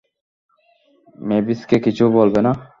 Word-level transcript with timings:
মেভিসকে 1.21 1.77
কিছু 1.79 2.03
বলবে 2.11 2.39
না। 2.41 2.51